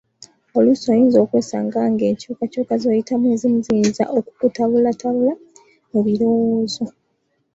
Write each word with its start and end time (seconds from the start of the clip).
Oluusi 0.57 0.85
oyinza 0.93 1.17
okwesanga 1.21 1.79
ng'enkyukakyuka 1.93 2.73
z'oyitamu 2.81 3.25
ezimu 3.33 3.57
ziyinza 3.65 4.03
okukutabulatabula 4.17 5.33
mu 5.91 5.99
birowoozo. 6.05 6.83